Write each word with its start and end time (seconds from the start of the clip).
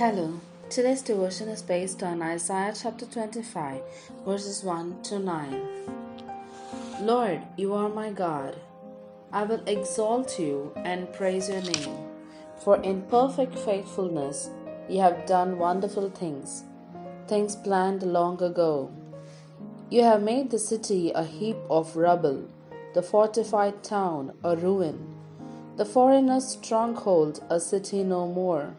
Hello. 0.00 0.40
Today's 0.70 1.02
devotion 1.02 1.50
is 1.50 1.60
based 1.60 2.02
on 2.02 2.22
Isaiah 2.22 2.72
chapter 2.74 3.04
25, 3.04 3.82
verses 4.24 4.64
1 4.64 5.02
to 5.02 5.18
9. 5.18 5.60
Lord, 7.02 7.42
you 7.58 7.74
are 7.74 7.90
my 7.90 8.08
God. 8.10 8.56
I 9.30 9.42
will 9.42 9.60
exalt 9.66 10.38
you 10.38 10.72
and 10.74 11.12
praise 11.12 11.50
your 11.50 11.60
name. 11.60 11.98
For 12.64 12.80
in 12.80 13.02
perfect 13.10 13.58
faithfulness 13.58 14.48
you 14.88 15.00
have 15.00 15.26
done 15.26 15.58
wonderful 15.58 16.08
things, 16.08 16.64
things 17.28 17.54
planned 17.54 18.02
long 18.02 18.42
ago. 18.42 18.90
You 19.90 20.04
have 20.04 20.22
made 20.22 20.50
the 20.50 20.58
city 20.58 21.10
a 21.10 21.24
heap 21.24 21.58
of 21.68 21.94
rubble, 21.94 22.48
the 22.94 23.02
fortified 23.02 23.84
town 23.84 24.32
a 24.42 24.56
ruin, 24.56 25.14
the 25.76 25.84
foreigner's 25.84 26.48
stronghold 26.48 27.44
a 27.50 27.60
city 27.60 28.02
no 28.02 28.26
more. 28.26 28.76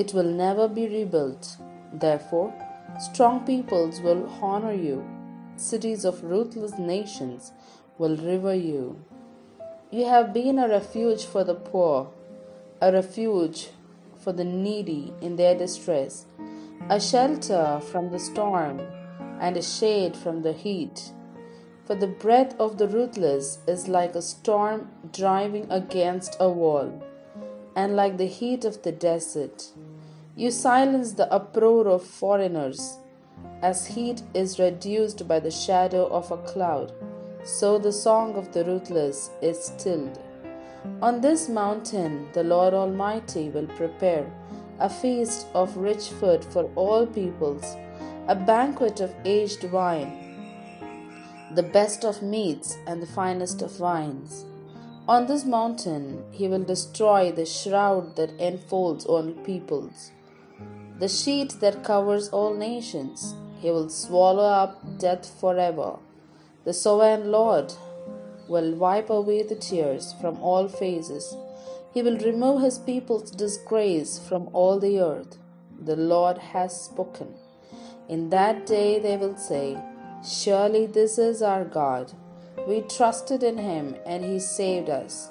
It 0.00 0.14
will 0.14 0.30
never 0.40 0.68
be 0.68 0.86
rebuilt. 0.86 1.56
Therefore, 1.92 2.52
strong 3.00 3.44
peoples 3.44 4.00
will 4.00 4.28
honor 4.40 4.72
you, 4.72 5.04
cities 5.56 6.04
of 6.04 6.22
ruthless 6.22 6.78
nations 6.78 7.50
will 7.98 8.16
revere 8.16 8.54
you. 8.54 9.02
You 9.90 10.04
have 10.04 10.32
been 10.32 10.60
a 10.60 10.68
refuge 10.68 11.24
for 11.24 11.42
the 11.42 11.56
poor, 11.56 12.12
a 12.80 12.92
refuge 12.92 13.70
for 14.16 14.32
the 14.32 14.44
needy 14.44 15.12
in 15.20 15.34
their 15.34 15.56
distress, 15.56 16.26
a 16.88 17.00
shelter 17.00 17.80
from 17.90 18.12
the 18.12 18.20
storm, 18.20 18.80
and 19.40 19.56
a 19.56 19.62
shade 19.62 20.16
from 20.16 20.42
the 20.42 20.52
heat. 20.52 21.12
For 21.86 21.96
the 21.96 22.14
breath 22.24 22.54
of 22.60 22.78
the 22.78 22.86
ruthless 22.86 23.58
is 23.66 23.88
like 23.88 24.14
a 24.14 24.22
storm 24.22 24.90
driving 25.12 25.66
against 25.70 26.36
a 26.38 26.48
wall, 26.48 27.02
and 27.74 27.96
like 27.96 28.16
the 28.16 28.26
heat 28.26 28.64
of 28.64 28.82
the 28.82 28.92
desert. 28.92 29.72
You 30.38 30.52
silence 30.52 31.14
the 31.14 31.28
uproar 31.32 31.88
of 31.88 32.04
foreigners. 32.04 32.98
As 33.60 33.86
heat 33.86 34.22
is 34.34 34.60
reduced 34.60 35.26
by 35.26 35.40
the 35.40 35.50
shadow 35.50 36.06
of 36.06 36.30
a 36.30 36.36
cloud, 36.36 36.92
so 37.42 37.76
the 37.76 37.90
song 37.90 38.36
of 38.36 38.52
the 38.52 38.64
ruthless 38.64 39.30
is 39.42 39.58
stilled. 39.60 40.16
On 41.02 41.20
this 41.20 41.48
mountain, 41.48 42.28
the 42.34 42.44
Lord 42.44 42.72
Almighty 42.72 43.48
will 43.48 43.66
prepare 43.66 44.30
a 44.78 44.88
feast 44.88 45.48
of 45.54 45.76
rich 45.76 46.10
food 46.20 46.44
for 46.44 46.70
all 46.76 47.04
peoples, 47.04 47.74
a 48.28 48.36
banquet 48.36 49.00
of 49.00 49.12
aged 49.24 49.64
wine, 49.72 50.12
the 51.56 51.64
best 51.64 52.04
of 52.04 52.22
meats 52.22 52.78
and 52.86 53.02
the 53.02 53.12
finest 53.18 53.60
of 53.60 53.80
wines. 53.80 54.44
On 55.08 55.26
this 55.26 55.44
mountain, 55.44 56.22
he 56.30 56.46
will 56.46 56.62
destroy 56.62 57.32
the 57.32 57.44
shroud 57.44 58.14
that 58.14 58.38
enfolds 58.38 59.04
all 59.04 59.32
peoples 59.42 60.12
the 60.98 61.08
sheet 61.08 61.60
that 61.60 61.84
covers 61.84 62.28
all 62.30 62.54
nations. 62.54 63.34
He 63.60 63.70
will 63.70 63.88
swallow 63.88 64.44
up 64.44 64.98
death 64.98 65.28
forever. 65.40 65.98
The 66.64 66.72
sovereign 66.72 67.30
Lord 67.30 67.72
will 68.48 68.74
wipe 68.74 69.10
away 69.10 69.42
the 69.42 69.54
tears 69.54 70.14
from 70.20 70.40
all 70.40 70.68
faces. 70.68 71.36
He 71.92 72.02
will 72.02 72.18
remove 72.18 72.62
his 72.62 72.78
people's 72.78 73.30
disgrace 73.30 74.18
from 74.18 74.48
all 74.52 74.78
the 74.78 74.98
earth. 75.00 75.38
The 75.80 75.96
Lord 75.96 76.38
has 76.38 76.80
spoken. 76.80 77.34
In 78.08 78.30
that 78.30 78.66
day 78.66 78.98
they 78.98 79.16
will 79.16 79.36
say, 79.36 79.78
Surely 80.24 80.86
this 80.86 81.18
is 81.18 81.42
our 81.42 81.64
God. 81.64 82.12
We 82.66 82.80
trusted 82.82 83.42
in 83.42 83.58
him 83.58 83.96
and 84.04 84.24
he 84.24 84.40
saved 84.40 84.90
us. 84.90 85.30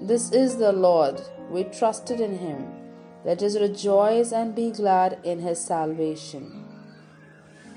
This 0.00 0.32
is 0.32 0.56
the 0.56 0.72
Lord. 0.72 1.20
We 1.50 1.64
trusted 1.64 2.20
in 2.20 2.38
him 2.38 2.80
let 3.24 3.42
us 3.42 3.58
rejoice 3.58 4.32
and 4.32 4.54
be 4.54 4.70
glad 4.70 5.18
in 5.24 5.40
his 5.40 5.60
salvation. 5.60 6.64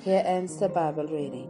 Here 0.01 0.23
ends 0.25 0.57
the 0.57 0.69
Bible 0.69 1.07
reading. 1.07 1.49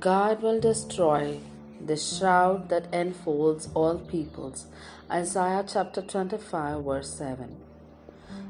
God 0.00 0.42
will 0.42 0.60
destroy 0.60 1.38
the 1.84 1.96
shroud 1.96 2.68
that 2.70 2.86
enfolds 2.92 3.68
all 3.74 3.98
peoples. 3.98 4.66
Isaiah 5.10 5.64
chapter 5.66 6.00
25, 6.00 6.84
verse 6.84 7.12
7. 7.12 7.56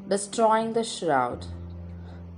Destroying 0.09 0.75
the 0.75 0.85
shroud. 0.85 1.47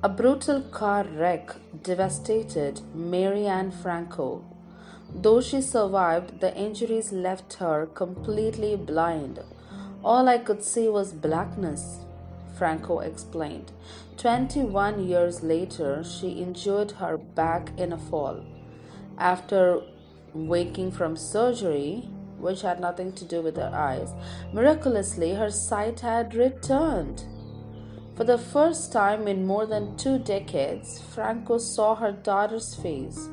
A 0.05 0.09
brutal 0.09 0.63
car 0.63 1.05
wreck 1.05 1.55
devastated 1.85 2.81
Mary 2.93 3.47
Ann 3.47 3.71
Franco. 3.71 4.45
Though 5.15 5.41
she 5.41 5.63
survived, 5.63 6.41
the 6.41 6.53
injuries 6.57 7.13
left 7.13 7.55
her 7.55 7.87
completely 7.87 8.75
blind. 8.75 9.39
All 10.03 10.29
I 10.29 10.39
could 10.39 10.65
see 10.65 10.89
was 10.89 11.13
blackness, 11.13 12.01
Franco 12.59 12.99
explained. 12.99 13.71
21 14.17 15.07
years 15.07 15.45
later, 15.45 16.03
she 16.03 16.31
injured 16.31 16.91
her 17.03 17.17
back 17.17 17.71
in 17.77 17.93
a 17.93 17.99
fall. 17.99 18.45
After 19.19 19.83
waking 20.35 20.91
from 20.91 21.17
surgery, 21.17 22.09
which 22.39 22.63
had 22.63 22.81
nothing 22.81 23.13
to 23.13 23.25
do 23.25 23.41
with 23.41 23.55
her 23.55 23.71
eyes, 23.73 24.11
miraculously 24.53 25.35
her 25.35 25.53
sight 25.53 26.01
had 26.01 26.35
returned. 26.35 27.23
For 28.15 28.25
the 28.25 28.37
first 28.37 28.93
time 28.93 29.27
in 29.27 29.47
more 29.47 29.65
than 29.65 29.97
two 29.97 30.19
decades, 30.19 31.01
Franco 31.01 31.57
saw 31.57 31.95
her 31.95 32.13
daughter's 32.13 32.75
face. 32.75 33.29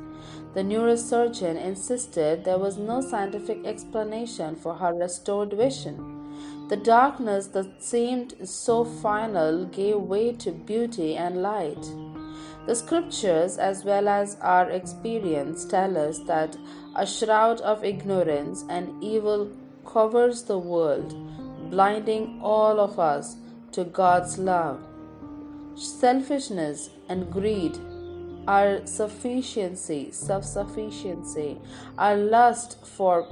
The 0.54 0.62
neurosurgeon 0.62 1.62
insisted 1.62 2.44
there 2.44 2.58
was 2.58 2.78
no 2.78 3.02
scientific 3.02 3.66
explanation 3.66 4.56
for 4.56 4.76
her 4.76 4.94
restored 4.94 5.52
vision. 5.52 6.68
The 6.70 6.78
darkness 6.78 7.48
that 7.48 7.84
seemed 7.84 8.36
so 8.48 8.86
final 8.86 9.66
gave 9.66 9.98
way 9.98 10.32
to 10.34 10.52
beauty 10.52 11.18
and 11.18 11.42
light. 11.42 11.86
The 12.66 12.76
scriptures, 12.76 13.58
as 13.58 13.84
well 13.84 14.08
as 14.08 14.38
our 14.40 14.70
experience, 14.70 15.66
tell 15.66 15.98
us 15.98 16.20
that 16.20 16.56
a 16.96 17.06
shroud 17.06 17.60
of 17.62 17.84
ignorance 17.84 18.64
and 18.70 19.04
evil 19.04 19.52
covers 19.86 20.44
the 20.44 20.58
world, 20.58 21.14
blinding 21.70 22.40
all 22.42 22.80
of 22.80 22.98
us 22.98 23.36
to 23.72 23.84
God's 23.84 24.38
love. 24.38 24.80
Selfishness 25.76 26.90
and 27.08 27.32
greed, 27.32 27.78
our 28.48 28.86
sufficiency, 28.86 30.12
self 30.12 30.44
sufficiency, 30.44 31.58
our 31.98 32.18
lust 32.18 32.78
for 32.86 33.28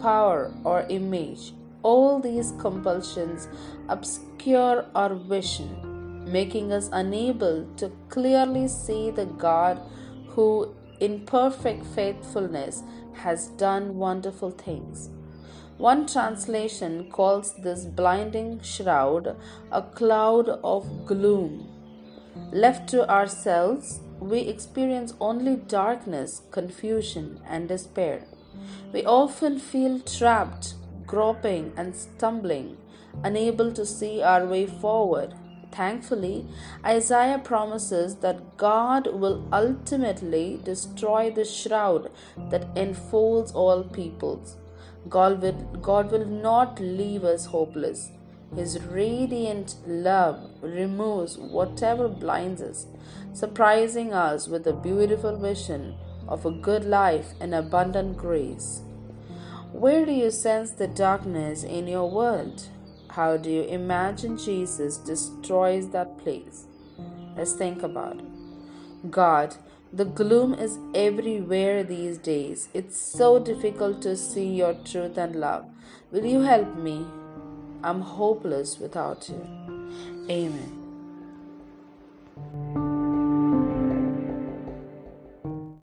power 0.00 0.52
or 0.64 0.86
image, 0.88 1.52
all 1.82 2.18
these 2.18 2.52
compulsions 2.58 3.48
obscure 3.88 4.86
our 4.94 5.14
vision, 5.14 6.30
making 6.30 6.72
us 6.72 6.88
unable 6.92 7.66
to 7.76 7.90
clearly 8.08 8.68
see 8.68 9.10
the 9.10 9.26
God 9.26 9.80
who, 10.28 10.74
in 11.00 11.20
perfect 11.26 11.84
faithfulness, 11.86 12.82
has 13.12 13.48
done 13.48 13.96
wonderful 13.96 14.50
things. 14.50 15.10
One 15.78 16.06
translation 16.08 17.08
calls 17.08 17.54
this 17.54 17.84
blinding 17.84 18.60
shroud 18.62 19.36
a 19.70 19.80
cloud 19.80 20.48
of 20.64 21.06
gloom. 21.06 21.68
Left 22.50 22.88
to 22.88 23.08
ourselves, 23.08 24.00
we 24.18 24.40
experience 24.40 25.14
only 25.20 25.54
darkness, 25.54 26.42
confusion, 26.50 27.40
and 27.46 27.68
despair. 27.68 28.24
We 28.92 29.04
often 29.04 29.60
feel 29.60 30.00
trapped, 30.00 30.74
groping, 31.06 31.72
and 31.76 31.94
stumbling, 31.94 32.76
unable 33.22 33.72
to 33.74 33.86
see 33.86 34.20
our 34.20 34.46
way 34.46 34.66
forward. 34.66 35.34
Thankfully, 35.70 36.44
Isaiah 36.84 37.38
promises 37.38 38.16
that 38.16 38.56
God 38.56 39.06
will 39.06 39.46
ultimately 39.52 40.60
destroy 40.64 41.30
the 41.30 41.44
shroud 41.44 42.10
that 42.50 42.66
enfolds 42.74 43.52
all 43.52 43.84
peoples. 43.84 44.56
God 45.08 45.40
will, 45.42 45.52
God 45.80 46.10
will 46.10 46.26
not 46.26 46.80
leave 46.80 47.24
us 47.24 47.46
hopeless. 47.46 48.10
His 48.54 48.80
radiant 48.82 49.76
love 49.86 50.50
removes 50.62 51.36
whatever 51.36 52.08
blinds 52.08 52.62
us, 52.62 52.86
surprising 53.32 54.12
us 54.12 54.48
with 54.48 54.66
a 54.66 54.72
beautiful 54.72 55.36
vision 55.36 55.96
of 56.26 56.46
a 56.46 56.50
good 56.50 56.84
life 56.84 57.32
and 57.40 57.54
abundant 57.54 58.16
grace. 58.16 58.82
Where 59.72 60.06
do 60.06 60.12
you 60.12 60.30
sense 60.30 60.70
the 60.70 60.88
darkness 60.88 61.62
in 61.62 61.86
your 61.86 62.10
world? 62.10 62.68
How 63.10 63.36
do 63.36 63.50
you 63.50 63.62
imagine 63.62 64.38
Jesus 64.38 64.96
destroys 64.96 65.90
that 65.90 66.18
place? 66.18 66.66
Let's 67.36 67.52
think 67.52 67.82
about 67.82 68.18
it. 68.18 69.10
God, 69.10 69.54
the 69.92 70.04
gloom 70.04 70.52
is 70.54 70.78
everywhere 70.94 71.82
these 71.82 72.18
days. 72.18 72.68
It's 72.74 73.00
so 73.00 73.38
difficult 73.38 74.02
to 74.02 74.16
see 74.16 74.46
your 74.54 74.74
truth 74.84 75.16
and 75.16 75.36
love. 75.36 75.64
Will 76.10 76.26
you 76.26 76.40
help 76.42 76.76
me? 76.76 77.06
I'm 77.82 78.00
hopeless 78.00 78.78
without 78.78 79.28
you. 79.28 79.40
Amen. 80.28 80.87